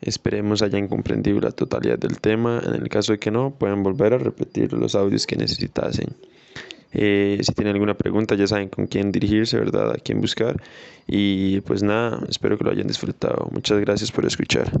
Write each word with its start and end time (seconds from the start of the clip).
Esperemos 0.00 0.62
hayan 0.62 0.88
comprendido 0.88 1.40
la 1.40 1.50
totalidad 1.50 1.98
del 1.98 2.20
tema. 2.20 2.60
En 2.64 2.74
el 2.74 2.88
caso 2.88 3.12
de 3.12 3.18
que 3.18 3.30
no, 3.30 3.50
pueden 3.50 3.82
volver 3.82 4.14
a 4.14 4.18
repetir 4.18 4.72
los 4.72 4.94
audios 4.94 5.26
que 5.26 5.36
necesitasen. 5.36 6.14
Eh, 6.92 7.38
si 7.42 7.52
tienen 7.52 7.74
alguna 7.74 7.94
pregunta, 7.94 8.34
ya 8.34 8.46
saben 8.46 8.68
con 8.68 8.86
quién 8.86 9.12
dirigirse, 9.12 9.58
¿verdad? 9.58 9.92
A 9.92 9.98
quién 9.98 10.20
buscar. 10.20 10.60
Y 11.06 11.60
pues 11.62 11.82
nada, 11.82 12.20
espero 12.28 12.58
que 12.58 12.64
lo 12.64 12.70
hayan 12.70 12.86
disfrutado. 12.86 13.48
Muchas 13.52 13.78
gracias 13.80 14.10
por 14.10 14.26
escuchar. 14.26 14.72